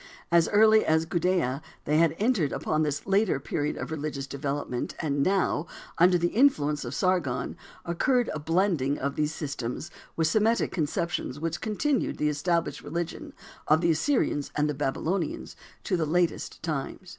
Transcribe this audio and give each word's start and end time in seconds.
As 0.31 0.49
early 0.49 0.83
as 0.83 1.05
Gudea 1.05 1.61
they 1.85 1.99
had 1.99 2.15
entered 2.17 2.51
upon 2.51 2.81
this 2.81 3.05
later 3.05 3.39
period 3.39 3.77
of 3.77 3.91
religious 3.91 4.25
development, 4.25 4.95
and 4.97 5.21
now, 5.21 5.67
under 5.99 6.17
the 6.17 6.29
influence 6.29 6.83
of 6.83 6.95
Sargon 6.95 7.55
occurred 7.85 8.27
a 8.33 8.39
blending 8.39 8.97
of 8.97 9.15
these 9.15 9.31
systems 9.31 9.91
with 10.15 10.25
Semitic 10.25 10.71
conceptions 10.71 11.39
which 11.39 11.61
continued 11.61 12.17
the 12.17 12.29
established 12.29 12.81
religion 12.81 13.33
of 13.67 13.81
the 13.81 13.91
Assyrians 13.91 14.49
and 14.55 14.75
Babylonians 14.75 15.55
to 15.83 15.95
the 15.95 16.07
latest 16.07 16.63
times. 16.63 17.09